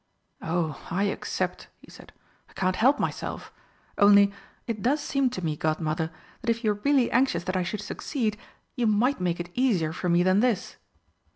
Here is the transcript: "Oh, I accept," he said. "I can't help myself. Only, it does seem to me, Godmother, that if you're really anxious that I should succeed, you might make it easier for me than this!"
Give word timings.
"Oh, 0.41 0.81
I 0.89 1.03
accept," 1.03 1.67
he 1.79 1.91
said. 1.91 2.11
"I 2.49 2.53
can't 2.53 2.75
help 2.77 2.99
myself. 2.99 3.53
Only, 3.99 4.33
it 4.65 4.81
does 4.81 4.99
seem 4.99 5.29
to 5.29 5.45
me, 5.45 5.55
Godmother, 5.55 6.09
that 6.41 6.49
if 6.49 6.63
you're 6.63 6.81
really 6.83 7.11
anxious 7.11 7.43
that 7.43 7.55
I 7.55 7.61
should 7.61 7.81
succeed, 7.81 8.35
you 8.75 8.87
might 8.87 9.21
make 9.21 9.39
it 9.39 9.51
easier 9.53 9.93
for 9.93 10.09
me 10.09 10.23
than 10.23 10.39
this!" 10.39 10.77